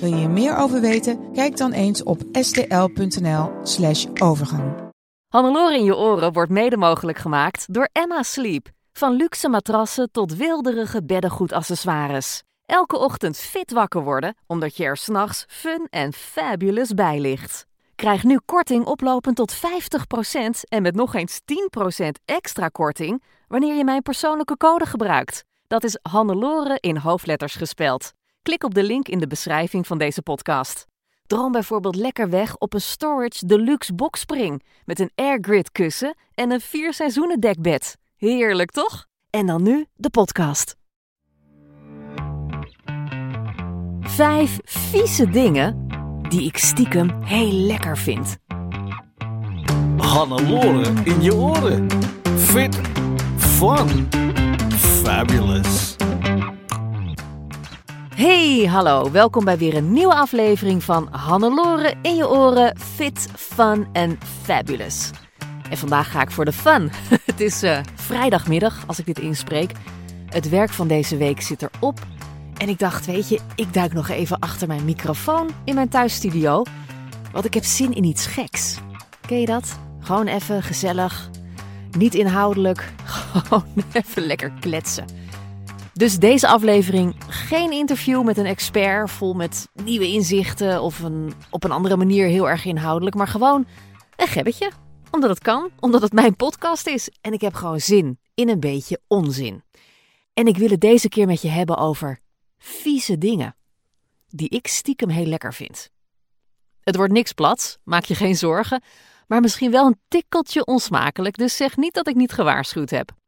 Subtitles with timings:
[0.00, 1.32] Wil je hier meer over weten?
[1.32, 4.72] Kijk dan eens op stl.nl/slash overgang.
[5.28, 8.68] Hannelore in je oren wordt mede mogelijk gemaakt door Emma Sleep.
[8.92, 12.42] Van luxe matrassen tot wilderige beddengoedaccessoires.
[12.66, 17.66] Elke ochtend fit wakker worden, omdat je er s'nachts fun en fabulous bij ligt.
[17.94, 19.58] Krijg nu korting oplopend tot 50%
[20.68, 25.44] en met nog eens 10% extra korting wanneer je mijn persoonlijke code gebruikt.
[25.66, 28.12] Dat is Hannelore in hoofdletters gespeld.
[28.42, 30.86] Klik op de link in de beschrijving van deze podcast.
[31.26, 36.60] Droom bijvoorbeeld lekker weg op een Storage Deluxe boxspring met een airgrid kussen en een
[36.60, 37.96] vier seizoenen dekbed.
[38.16, 39.06] Heerlijk toch?
[39.30, 40.76] En dan nu de podcast.
[44.00, 45.88] Vijf vieze dingen
[46.28, 48.36] die ik stiekem heel lekker vind.
[49.96, 51.86] Hannelore in je oren.
[52.36, 52.80] Fit,
[53.36, 54.08] fun,
[54.76, 55.89] fabulous.
[58.20, 59.10] Hey, hallo.
[59.10, 62.78] Welkom bij weer een nieuwe aflevering van Hannelore in je oren.
[62.78, 65.10] Fit, fun en fabulous.
[65.70, 66.90] En vandaag ga ik voor de fun.
[67.24, 69.72] Het is eh, vrijdagmiddag als ik dit inspreek.
[70.26, 71.98] Het werk van deze week zit erop.
[72.56, 76.62] En ik dacht, weet je, ik duik nog even achter mijn microfoon in mijn thuisstudio.
[77.32, 78.78] Want ik heb zin in iets geks.
[79.26, 79.78] Ken je dat?
[80.00, 81.30] Gewoon even gezellig.
[81.98, 82.92] Niet inhoudelijk.
[83.34, 85.19] Gewoon even lekker kletsen.
[86.00, 91.64] Dus deze aflevering geen interview met een expert vol met nieuwe inzichten of een, op
[91.64, 93.66] een andere manier heel erg inhoudelijk, maar gewoon
[94.16, 94.70] een gebbetje.
[95.10, 98.60] Omdat het kan, omdat het mijn podcast is en ik heb gewoon zin in een
[98.60, 99.62] beetje onzin.
[100.34, 102.20] En ik wil het deze keer met je hebben over
[102.58, 103.56] vieze dingen
[104.28, 105.90] die ik stiekem heel lekker vind.
[106.80, 108.82] Het wordt niks plat, maak je geen zorgen,
[109.26, 113.18] maar misschien wel een tikkeltje onsmakelijk, dus zeg niet dat ik niet gewaarschuwd heb.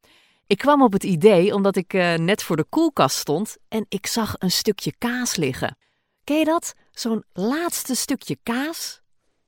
[0.46, 4.06] Ik kwam op het idee omdat ik uh, net voor de koelkast stond en ik
[4.06, 5.76] zag een stukje kaas liggen.
[6.24, 6.74] Ken je dat?
[6.90, 9.00] Zo'n laatste stukje kaas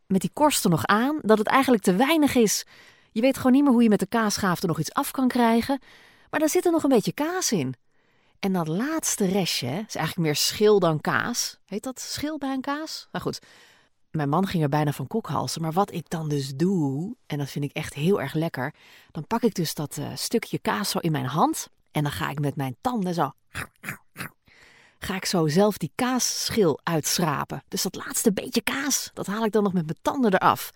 [0.07, 2.65] met die korsten nog aan, dat het eigenlijk te weinig is.
[3.13, 5.29] Je weet gewoon niet meer hoe je met de kaasschaaf er nog iets af kan
[5.29, 5.79] krijgen,
[6.31, 7.75] maar daar zit er nog een beetje kaas in.
[8.39, 11.59] En dat laatste restje is eigenlijk meer schil dan kaas.
[11.67, 13.09] Heet dat schil bij een kaas?
[13.13, 13.41] Nou goed,
[14.17, 15.63] mijn man ging er bijna van kokhalsen.
[15.63, 18.75] Maar wat ik dan dus doe, en dat vind ik echt heel erg lekker,
[19.11, 21.69] dan pak ik dus dat uh, stukje kaas zo in mijn hand.
[21.91, 23.33] En dan ga ik met mijn tanden zo.
[24.99, 27.63] Ga ik zo zelf die kaasschil uitschrapen.
[27.69, 30.71] Dus dat laatste beetje kaas, dat haal ik dan nog met mijn tanden eraf.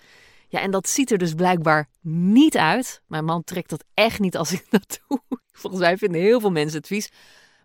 [0.48, 3.02] Ja, en dat ziet er dus blijkbaar niet uit.
[3.06, 5.20] Mijn man trekt dat echt niet als ik dat doe.
[5.52, 7.10] Volgens mij vinden heel veel mensen het vies.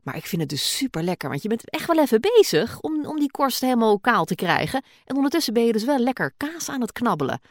[0.04, 3.06] Maar ik vind het dus super lekker, want je bent echt wel even bezig om,
[3.06, 4.84] om die korst helemaal kaal te krijgen.
[5.06, 7.42] En ondertussen ben je dus wel lekker kaas aan het knabbelen.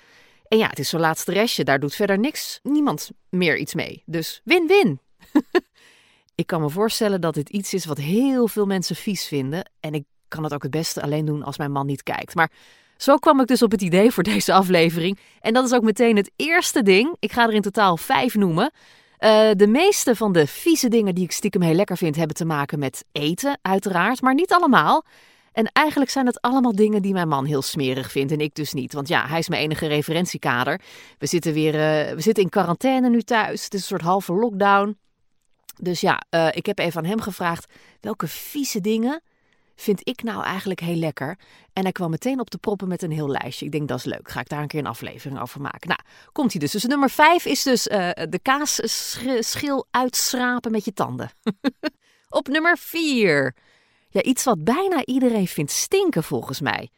[0.49, 4.03] En ja, het is zo'n laatste restje, daar doet verder niks, niemand meer iets mee.
[4.07, 5.01] Dus win-win.
[6.35, 9.71] ik kan me voorstellen dat dit iets is wat heel veel mensen vies vinden.
[9.81, 12.35] En ik kan het ook het beste alleen doen als mijn man niet kijkt.
[12.35, 12.51] Maar
[12.97, 15.19] zo kwam ik dus op het idee voor deze aflevering.
[15.41, 17.17] En dat is ook meteen het eerste ding.
[17.19, 18.73] Ik ga er in totaal vijf noemen.
[19.23, 22.45] Uh, de meeste van de vieze dingen die ik stiekem heel lekker vind, hebben te
[22.45, 25.05] maken met eten, uiteraard, maar niet allemaal.
[25.53, 28.73] En eigenlijk zijn het allemaal dingen die mijn man heel smerig vindt en ik dus
[28.73, 28.93] niet.
[28.93, 30.81] Want ja, hij is mijn enige referentiekader.
[31.19, 33.65] We zitten weer uh, we zitten in quarantaine nu thuis.
[33.65, 34.99] Het is een soort halve lockdown.
[35.77, 39.23] Dus ja, uh, ik heb even aan hem gevraagd welke vieze dingen
[39.75, 41.39] vind ik nou eigenlijk heel lekker.
[41.73, 43.67] En hij kwam meteen op de proppen met een heel lijstje.
[43.67, 44.31] Ik denk dat is leuk.
[44.31, 45.89] Ga ik daar een keer een aflevering over maken.
[45.89, 46.01] Nou,
[46.33, 46.71] komt hij dus.
[46.71, 51.31] Dus nummer vijf is dus uh, de kaasschil uitschrapen met je tanden.
[52.29, 53.55] op nummer vier.
[54.09, 56.91] Ja, iets wat bijna iedereen vindt stinken volgens mij.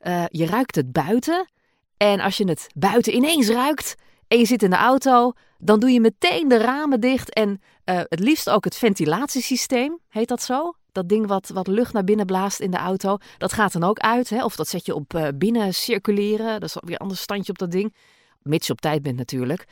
[0.00, 1.48] Uh, je ruikt het buiten.
[1.96, 3.94] En als je het buiten ineens ruikt
[4.28, 8.00] en je zit in de auto, dan doe je meteen de ramen dicht en uh,
[8.08, 10.74] het liefst ook het ventilatiesysteem, heet dat zo?
[10.94, 13.98] Dat ding wat, wat lucht naar binnen blaast in de auto, dat gaat dan ook
[13.98, 14.30] uit.
[14.30, 14.44] Hè?
[14.44, 16.60] Of dat zet je op uh, binnen circuleren.
[16.60, 17.94] Dat is weer een ander standje op dat ding.
[18.42, 19.64] Mits je op tijd bent natuurlijk.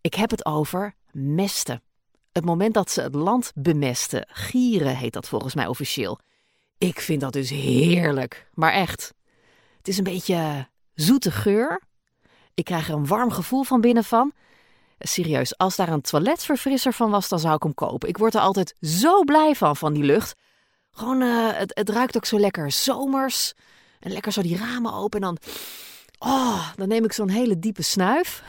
[0.00, 1.82] Ik heb het over mesten.
[2.32, 4.26] Het moment dat ze het land bemesten.
[4.28, 6.18] Gieren heet dat volgens mij officieel.
[6.78, 8.48] Ik vind dat dus heerlijk.
[8.54, 9.14] Maar echt.
[9.78, 11.82] Het is een beetje zoete geur.
[12.54, 14.32] Ik krijg er een warm gevoel van binnen van.
[14.98, 18.08] Serieus, als daar een toiletverfrisser van was, dan zou ik hem kopen.
[18.08, 20.34] Ik word er altijd zo blij van, van die lucht.
[20.92, 23.54] Gewoon, uh, het, het ruikt ook zo lekker zomers.
[24.00, 25.38] En lekker zo die ramen open en dan
[26.24, 28.42] Oh, dan neem ik zo'n hele diepe snuif.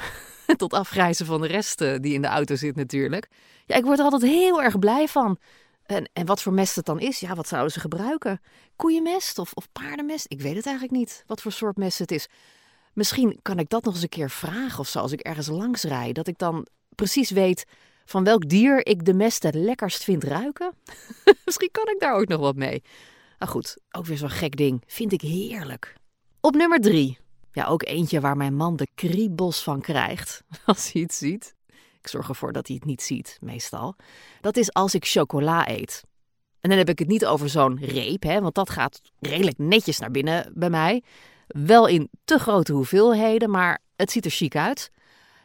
[0.57, 3.29] Tot afgrijzen van de rest eh, die in de auto zit natuurlijk.
[3.65, 5.37] Ja, ik word er altijd heel erg blij van.
[5.85, 8.41] En, en wat voor mest het dan is, ja, wat zouden ze gebruiken?
[8.75, 10.25] Koeienmest of, of paardenmest?
[10.27, 12.27] Ik weet het eigenlijk niet, wat voor soort mest het is.
[12.93, 15.83] Misschien kan ik dat nog eens een keer vragen of zo, als ik ergens langs
[15.83, 16.15] rijd.
[16.15, 17.65] Dat ik dan precies weet
[18.05, 20.73] van welk dier ik de mest het lekkerst vind ruiken.
[21.45, 22.83] Misschien kan ik daar ook nog wat mee.
[23.39, 24.83] Maar goed, ook weer zo'n gek ding.
[24.87, 25.95] Vind ik heerlijk.
[26.39, 27.17] Op nummer drie.
[27.51, 31.55] Ja, ook eentje waar mijn man de kriebels van krijgt als hij het ziet.
[32.01, 33.95] Ik zorg ervoor dat hij het niet ziet, meestal.
[34.41, 36.03] Dat is als ik chocola eet.
[36.61, 39.99] En dan heb ik het niet over zo'n reep, hè, want dat gaat redelijk netjes
[39.99, 41.03] naar binnen bij mij.
[41.47, 44.91] Wel in te grote hoeveelheden, maar het ziet er chic uit.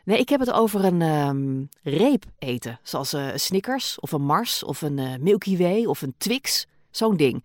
[0.09, 2.81] Nee, ik heb het over een um, reep eten.
[2.83, 6.67] Zoals uh, Snickers of een Mars of een uh, Milky Way of een Twix.
[6.91, 7.45] Zo'n ding.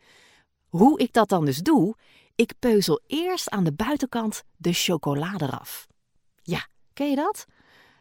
[0.68, 1.96] Hoe ik dat dan dus doe,
[2.36, 5.88] ik peuzel eerst aan de buitenkant de chocolade eraf.
[6.42, 7.46] Ja, ken je dat?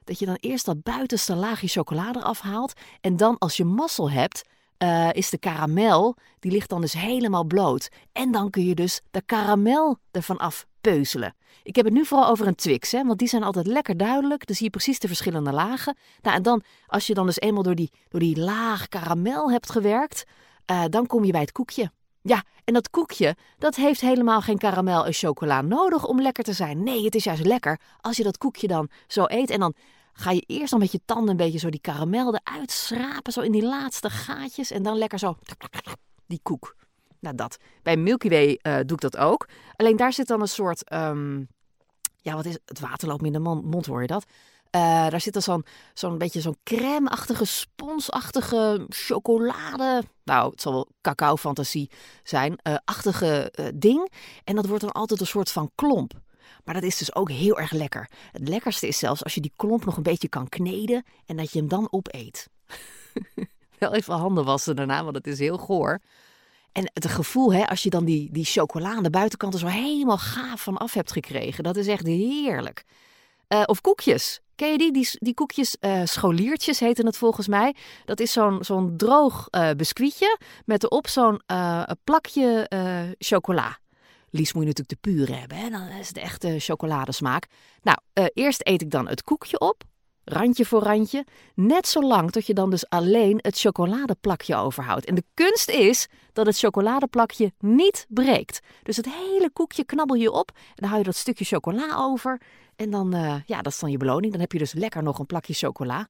[0.05, 4.43] Dat je dan eerst dat buitenste laagje chocolade afhaalt en dan als je mazzel hebt,
[4.83, 7.89] uh, is de karamel, die ligt dan dus helemaal bloot.
[8.13, 11.35] En dan kun je dus de karamel ervan afpeuzelen.
[11.63, 14.47] Ik heb het nu vooral over een Twix, hè, want die zijn altijd lekker duidelijk.
[14.47, 15.97] Dan zie je precies de verschillende lagen.
[16.21, 19.71] Nou, en dan, als je dan dus eenmaal door die, door die laag karamel hebt
[19.71, 20.25] gewerkt,
[20.71, 21.91] uh, dan kom je bij het koekje.
[22.23, 26.53] Ja, en dat koekje, dat heeft helemaal geen karamel en chocola nodig om lekker te
[26.53, 26.83] zijn.
[26.83, 29.51] Nee, het is juist lekker als je dat koekje dan zo eet.
[29.51, 29.75] En dan
[30.13, 33.41] ga je eerst dan met je tanden een beetje zo die karamel eruit schrapen, zo
[33.41, 34.71] in die laatste gaatjes.
[34.71, 35.37] En dan lekker zo
[36.27, 36.77] die koek.
[37.21, 37.57] Nou, dat.
[37.83, 39.49] Bij Milky Way uh, doe ik dat ook.
[39.77, 41.49] Alleen daar zit dan een soort, um,
[42.17, 42.81] ja, wat is het?
[42.81, 44.25] water loopt in de mond, hoor je dat?
[44.77, 45.65] Uh, daar zit dan
[45.95, 50.03] zo'n beetje zo'n crème-achtige, sponsachtige chocolade.
[50.25, 51.91] Nou, het zal wel cacao-fantasie
[52.23, 52.59] zijn.
[52.63, 54.13] Uh, achtige ding.
[54.45, 56.13] En dat wordt dan altijd een soort van klomp.
[56.65, 58.11] Maar dat is dus ook heel erg lekker.
[58.33, 61.53] Het lekkerste is zelfs als je die klomp nog een beetje kan kneden en dat
[61.53, 62.49] je hem dan opeet.
[63.79, 66.01] Wel even handen wassen daarna, want het is heel goor.
[66.73, 69.67] En het gevoel, hè, als je dan die, die chocola aan de buitenkant er zo
[69.67, 72.85] helemaal gaaf van af hebt gekregen, dat is echt heerlijk.
[73.49, 74.41] Uh, of koekjes.
[74.55, 75.09] Ken je die?
[75.19, 77.75] Die, koekjes, uh, scholiertjes heten het volgens mij.
[78.05, 81.41] Dat is zo'n zo'n droog uh, biscuitje met erop zo'n
[82.05, 82.69] plakje
[83.19, 83.79] chocola.
[84.35, 85.71] Liefst moet je natuurlijk de pure hebben, hè?
[85.71, 87.47] dan is het echte chocoladesmaak.
[87.83, 87.99] Nou,
[88.35, 89.85] eerst eet ik dan het koekje op,
[90.25, 91.27] randje voor randje.
[91.55, 95.05] Net zo lang tot je dan dus alleen het chocoladeplakje overhoudt.
[95.05, 98.61] En de kunst is dat het chocoladeplakje niet breekt.
[98.83, 102.41] Dus het hele koekje knabbel je op en dan hou je dat stukje chocola over.
[102.77, 104.33] En dan, uh, ja, dat is dan je beloning.
[104.33, 106.09] Dan heb je dus lekker nog een plakje chocola.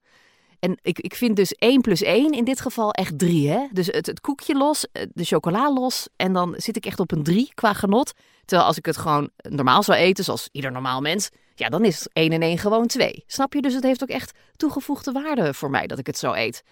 [0.63, 3.49] En ik, ik vind dus 1 plus 1 in dit geval echt 3.
[3.49, 3.67] Hè?
[3.71, 6.07] Dus het, het koekje los, eh, de chocola los.
[6.15, 8.13] En dan zit ik echt op een 3 qua genot.
[8.45, 11.29] Terwijl als ik het gewoon normaal zou eten, zoals ieder normaal mens.
[11.55, 13.23] Ja, dan is 1 en 1 gewoon 2.
[13.27, 13.61] Snap je?
[13.61, 16.63] Dus het heeft ook echt toegevoegde waarde voor mij dat ik het zo eet.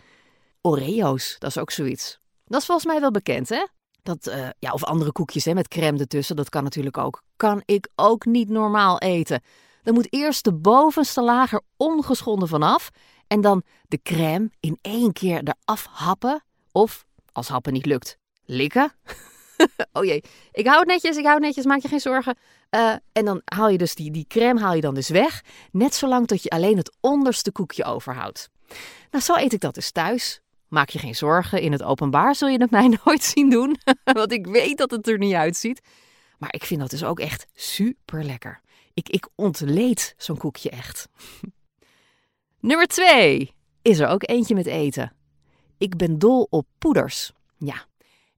[0.62, 2.20] Oreo's, dat is ook zoiets.
[2.46, 3.68] Dat is volgens mij wel bekend, hè?
[4.04, 7.24] Dat, uh, ja, of andere koekjes hè, met crème ertussen, dat kan natuurlijk ook.
[7.36, 9.42] Kan ik ook niet normaal eten.
[9.84, 12.90] Dan moet eerst de bovenste laag er ongeschonden vanaf.
[13.32, 16.44] En dan de crème in één keer eraf happen.
[16.72, 18.94] Of, als happen niet lukt, likken.
[19.94, 22.38] oh jee, ik hou het netjes, ik hou het netjes, maak je geen zorgen.
[22.72, 25.44] Uh, en dan haal je dus die, die crème haal je dan dus weg.
[25.72, 28.50] Net zolang tot je alleen het onderste koekje overhoudt.
[29.12, 30.42] Nou, zo eet ik dat dus thuis.
[30.68, 33.78] Maak je geen zorgen, in het openbaar zul je het mij nooit zien doen.
[34.04, 35.82] Want ik weet dat het er niet uitziet.
[36.38, 38.62] Maar ik vind dat dus ook echt super lekker.
[38.94, 41.08] Ik, ik ontleed zo'n koekje echt.
[42.62, 45.14] Nummer twee is er ook eentje met eten.
[45.78, 47.32] Ik ben dol op poeders.
[47.58, 47.86] Ja,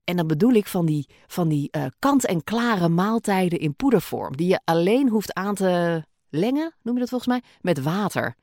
[0.04, 4.36] en dan bedoel ik van die, van die uh, kant-en-klare maaltijden in poedervorm.
[4.36, 8.34] Die je alleen hoeft aan te lengen, noem je dat volgens mij, met water.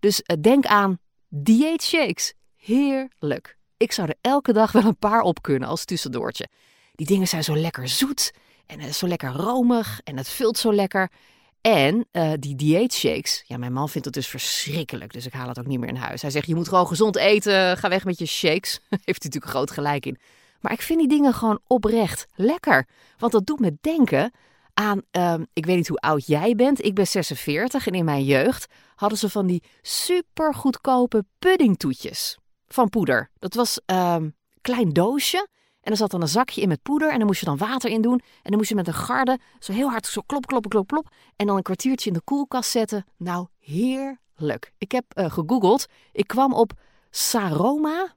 [0.00, 2.34] Dus uh, denk aan dieetshakes.
[2.56, 3.58] Heerlijk.
[3.76, 6.48] Ik zou er elke dag wel een paar op kunnen als tussendoortje.
[6.94, 8.32] Die dingen zijn zo lekker zoet
[8.66, 11.10] en uh, zo lekker romig en het vult zo lekker.
[11.60, 15.58] En uh, die dieetshakes, ja, mijn man vindt het dus verschrikkelijk, dus ik haal het
[15.58, 16.22] ook niet meer in huis.
[16.22, 18.80] Hij zegt, je moet gewoon gezond eten, ga weg met je shakes.
[18.88, 20.18] Heeft hij natuurlijk groot gelijk in.
[20.60, 22.86] Maar ik vind die dingen gewoon oprecht lekker.
[23.18, 24.32] Want dat doet me denken
[24.74, 28.24] aan, um, ik weet niet hoe oud jij bent, ik ben 46 en in mijn
[28.24, 32.38] jeugd hadden ze van die super goedkope puddingtoetjes
[32.68, 33.30] van poeder.
[33.38, 35.48] Dat was een um, klein doosje
[35.80, 37.10] en er zat dan een zakje in met poeder.
[37.10, 38.20] En dan moest je dan water in doen.
[38.42, 41.08] En dan moest je met een garde zo heel hard zo klop, klop, klop, klop.
[41.36, 43.06] En dan een kwartiertje in de koelkast zetten.
[43.16, 44.72] Nou, heerlijk.
[44.78, 45.86] Ik heb uh, gegoogeld.
[46.12, 46.72] Ik kwam op
[47.10, 48.14] Saroma.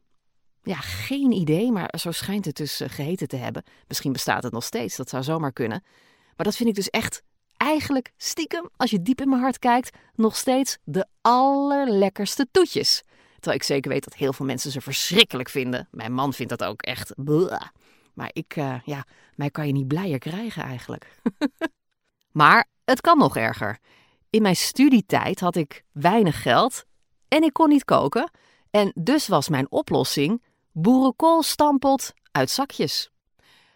[0.64, 3.64] Ja, geen idee, maar zo schijnt het dus uh, geheten te hebben.
[3.88, 5.84] Misschien bestaat het nog steeds, dat zou zomaar kunnen.
[6.36, 7.24] Maar dat vind ik dus echt
[7.58, 13.04] eigenlijk stiekem, als je diep in mijn hart kijkt, nog steeds de allerlekkerste toetjes.
[13.44, 15.88] Terwijl ik zeker weet dat heel veel mensen ze verschrikkelijk vinden.
[15.92, 17.14] Mijn man vindt dat ook echt.
[17.16, 17.62] Blah.
[18.14, 21.20] Maar ik, uh, ja, mij kan je niet blijer krijgen eigenlijk.
[22.42, 23.78] maar het kan nog erger.
[24.30, 26.86] In mijn studietijd had ik weinig geld
[27.28, 28.32] en ik kon niet koken.
[28.70, 33.12] En dus was mijn oplossing boerenkoolstampot uit zakjes.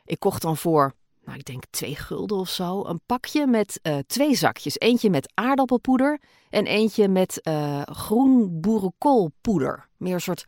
[0.06, 0.94] Ik kocht dan voor,
[1.28, 4.80] nou ik denk twee gulden of zo, een pakje met uh, twee zakjes.
[4.80, 6.20] Eentje met aardappelpoeder
[6.50, 9.88] en eentje met uh, groen boerenkoolpoeder.
[9.98, 10.46] Meer een soort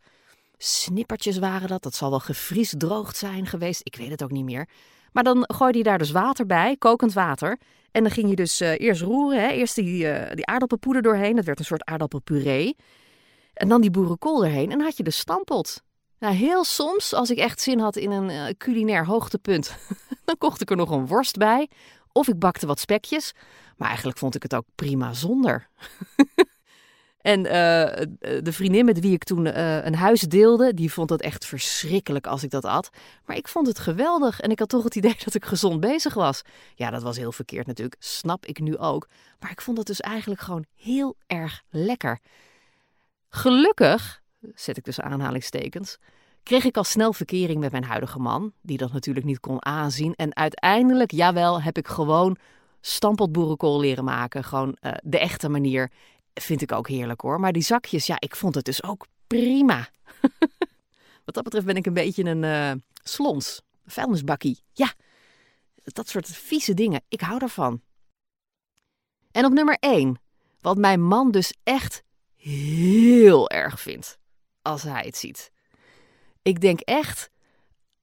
[0.56, 1.82] snippertjes waren dat.
[1.82, 3.80] Dat zal wel gevriesdroogd zijn geweest.
[3.82, 4.68] Ik weet het ook niet meer.
[5.12, 7.58] Maar dan gooide je daar dus water bij, kokend water.
[7.90, 9.40] En dan ging je dus uh, eerst roeren.
[9.40, 9.48] Hè?
[9.48, 11.36] Eerst die, die aardappelpoeder doorheen.
[11.36, 12.76] Dat werd een soort aardappelpuree.
[13.54, 14.70] En dan die boerenkool erheen.
[14.70, 15.82] En dan had je de stampot.
[16.20, 19.76] Nou, heel soms, als ik echt zin had in een uh, culinair hoogtepunt,
[20.24, 21.68] dan kocht ik er nog een worst bij.
[22.12, 23.32] Of ik bakte wat spekjes.
[23.76, 25.68] Maar eigenlijk vond ik het ook prima zonder.
[27.32, 27.52] en uh,
[28.42, 32.26] de vriendin met wie ik toen uh, een huis deelde, die vond het echt verschrikkelijk
[32.26, 32.90] als ik dat at.
[33.24, 36.14] Maar ik vond het geweldig en ik had toch het idee dat ik gezond bezig
[36.14, 36.42] was.
[36.74, 39.08] Ja, dat was heel verkeerd natuurlijk, snap ik nu ook.
[39.38, 42.18] Maar ik vond het dus eigenlijk gewoon heel erg lekker.
[43.28, 44.20] Gelukkig,
[44.54, 45.98] zet ik dus aanhalingstekens,
[46.42, 50.14] kreeg ik al snel verkering met mijn huidige man, die dat natuurlijk niet kon aanzien.
[50.14, 52.36] En uiteindelijk, jawel, heb ik gewoon
[52.80, 54.44] stampot boerenkool leren maken.
[54.44, 55.90] Gewoon uh, de echte manier.
[56.34, 57.40] Vind ik ook heerlijk hoor.
[57.40, 59.88] Maar die zakjes, ja, ik vond het dus ook prima.
[61.24, 63.62] Wat dat betreft ben ik een beetje een uh, slons.
[63.86, 64.62] Vuilnisbakkie.
[64.72, 64.92] Ja,
[65.82, 67.02] dat soort vieze dingen.
[67.08, 67.80] Ik hou daarvan.
[69.30, 70.20] En op nummer 1.
[70.60, 72.02] Wat mijn man dus echt
[72.36, 74.18] heel erg vindt.
[74.62, 75.50] Als hij het ziet.
[76.42, 77.30] Ik denk echt.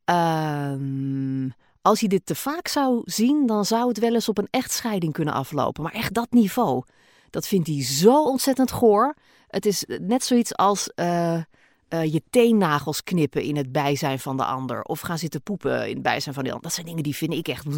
[0.06, 4.48] Um, als hij dit te vaak zou zien, dan zou het wel eens op een
[4.50, 5.84] echtscheiding kunnen aflopen.
[5.84, 6.84] Maar echt dat niveau.
[7.30, 9.16] Dat vindt hij zo ontzettend goor.
[9.48, 11.42] Het is net zoiets als uh,
[11.90, 14.82] uh, je teennagels knippen in het bijzijn van de ander.
[14.82, 16.64] Of gaan zitten poepen in het bijzijn van de ander.
[16.64, 17.66] Dat zijn dingen die vind ik echt.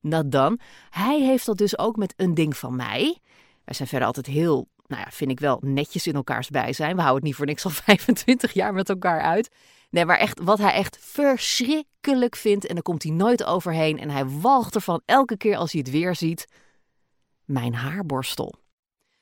[0.00, 0.58] Not dan.
[0.90, 3.18] Hij heeft dat dus ook met een ding van mij.
[3.64, 6.96] Wij zijn verder altijd heel, nou ja, vind ik wel netjes in elkaars bijzijn.
[6.96, 9.50] We houden het niet voor niks al 25 jaar met elkaar uit.
[9.90, 12.66] Nee, maar echt wat hij echt verschrikkelijk vindt.
[12.66, 13.98] En daar komt hij nooit overheen.
[13.98, 16.46] En hij walgt ervan elke keer als hij het weer ziet.
[17.44, 18.54] Mijn haarborstel.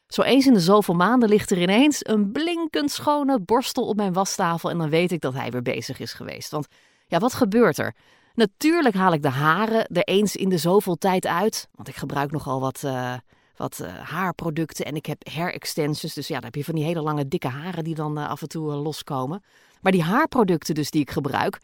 [0.06, 4.12] Zo eens in de zoveel maanden ligt er ineens een blinkend schone borstel op mijn
[4.12, 4.70] wastafel.
[4.70, 6.50] En dan weet ik dat hij weer bezig is geweest.
[6.50, 6.66] Want
[7.06, 7.94] ja, wat gebeurt er?
[8.34, 11.68] Natuurlijk haal ik de haren er eens in de zoveel tijd uit.
[11.74, 13.14] Want ik gebruik nogal wat, uh,
[13.58, 16.14] wat uh, haarproducten en ik heb hair extensions.
[16.14, 18.42] Dus ja, dan heb je van die hele lange dikke haren die dan uh, af
[18.42, 19.42] en toe loskomen.
[19.80, 21.60] Maar die haarproducten dus die ik gebruik,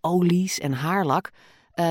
[0.00, 1.30] olies en haarlak,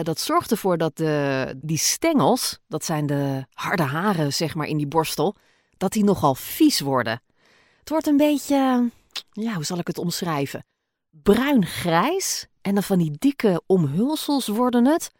[0.03, 4.77] dat zorgt ervoor dat de, die stengels, dat zijn de harde haren zeg maar in
[4.77, 5.35] die borstel,
[5.77, 7.21] dat die nogal vies worden.
[7.79, 8.89] Het wordt een beetje,
[9.31, 10.65] ja, hoe zal ik het omschrijven?
[11.09, 15.11] Bruin-grijs en dan van die dikke omhulsels worden het.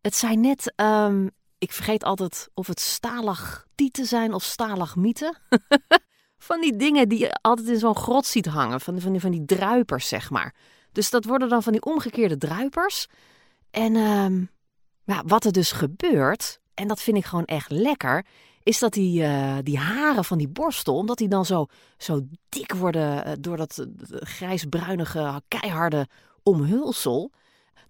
[0.00, 1.30] Het zijn net, um,
[1.64, 5.36] ik vergeet altijd of het stalagtieten zijn of stalagmieten.
[6.48, 8.80] van die dingen die je altijd in zo'n grot ziet hangen.
[8.80, 10.54] Van, van, die, van die druipers, zeg maar.
[10.92, 13.06] Dus dat worden dan van die omgekeerde druipers.
[13.70, 14.50] En um,
[15.04, 18.26] ja, wat er dus gebeurt, en dat vind ik gewoon echt lekker,
[18.62, 21.66] is dat die, uh, die haren van die borstel, omdat die dan zo,
[21.96, 23.86] zo dik worden uh, door dat uh,
[24.20, 26.08] grijsbruinige, keiharde
[26.42, 27.32] omhulsel,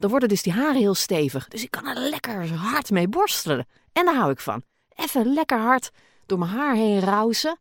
[0.04, 1.48] dan worden dus die haren heel stevig.
[1.48, 3.66] Dus ik kan er lekker hard mee borstelen.
[3.92, 4.62] En daar hou ik van.
[4.94, 5.90] Even lekker hard
[6.26, 7.58] door mijn haar heen rausen.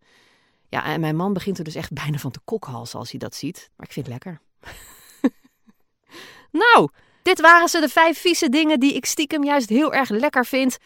[0.70, 3.36] Ja, en mijn man begint er dus echt bijna van te kokhalzen als hij dat
[3.36, 3.70] ziet.
[3.76, 4.42] Maar ik vind het lekker.
[6.64, 6.90] nou,
[7.22, 10.78] dit waren ze de vijf vieze dingen die ik stiekem juist heel erg lekker vind.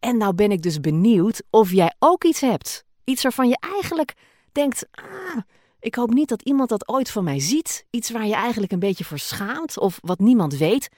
[0.00, 2.84] En nou ben ik dus benieuwd of jij ook iets hebt.
[3.04, 4.14] Iets waarvan je eigenlijk
[4.52, 5.36] denkt, ah,
[5.80, 7.86] ik hoop niet dat iemand dat ooit van mij ziet.
[7.90, 10.88] Iets waar je eigenlijk een beetje voor schaamt of wat niemand weet.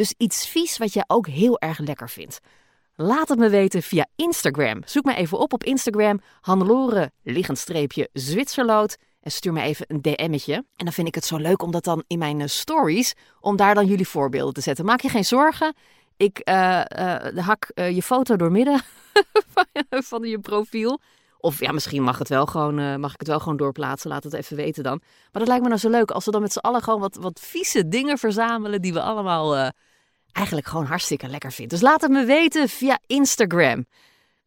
[0.00, 2.38] Dus iets vies wat jij ook heel erg lekker vindt.
[2.94, 4.82] Laat het me weten via Instagram.
[4.84, 7.12] Zoek me even op op Instagram, Hannelore,
[7.52, 8.96] streepje Zwitserloot.
[9.20, 10.54] En stuur me even een DM'tje.
[10.54, 13.74] En dan vind ik het zo leuk om dat dan in mijn stories, om daar
[13.74, 14.84] dan jullie voorbeelden te zetten.
[14.84, 15.74] Maak je geen zorgen.
[16.16, 18.80] Ik uh, uh, hak je foto doormidden
[20.10, 21.00] van je profiel.
[21.38, 24.10] Of ja, misschien mag, het wel gewoon, mag ik het wel gewoon doorplaatsen.
[24.10, 25.00] Laat het even weten dan.
[25.32, 27.16] Maar dat lijkt me nou zo leuk als we dan met z'n allen gewoon wat,
[27.16, 29.72] wat vieze dingen verzamelen die we allemaal
[30.32, 31.70] eigenlijk gewoon hartstikke lekker vind.
[31.70, 33.86] Dus laat het me weten via Instagram.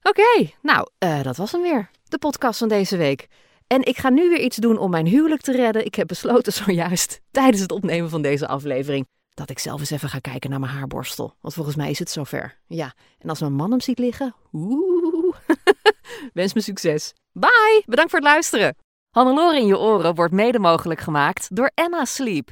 [0.02, 1.90] Oké, nou, uh, dat was hem weer.
[2.04, 3.28] De podcast van deze week.
[3.68, 5.86] En ik ga nu weer iets doen om mijn huwelijk te redden.
[5.86, 10.10] Ik heb besloten zojuist tijdens het opnemen van deze aflevering dat ik zelf eens even
[10.10, 11.36] ga kijken naar mijn haarborstel.
[11.42, 12.58] Want volgens mij is het zover.
[12.68, 15.36] Ja, en als mijn man hem ziet liggen, oeh.
[16.34, 17.14] Wens me succes.
[17.32, 18.76] Bye, bedankt voor het luisteren.
[19.10, 22.52] Hannelore in je oren wordt mede mogelijk gemaakt door Emma Sleep.